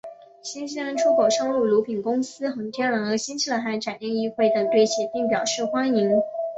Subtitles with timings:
[0.41, 6.19] 新西兰出口商如乳品公司恒天然和新西兰海产业议会等对协定表示欢迎。